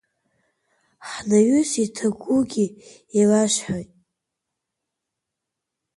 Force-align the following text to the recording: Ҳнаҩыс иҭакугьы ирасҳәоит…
Ҳнаҩыс 1.09 1.71
иҭакугьы 1.83 2.65
ирасҳәоит… 3.17 3.91